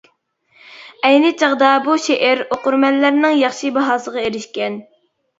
[1.09, 4.79] ئەينى چاغدا بۇ شېئىر ئوقۇرمەنلەرنىڭ ياخشى باھاسىغا ئېرىشكەن.